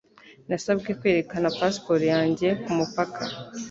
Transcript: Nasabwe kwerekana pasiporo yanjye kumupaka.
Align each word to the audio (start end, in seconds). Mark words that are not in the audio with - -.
Nasabwe 0.47 0.89
kwerekana 0.99 1.53
pasiporo 1.57 2.03
yanjye 2.13 2.47
kumupaka. 2.63 3.21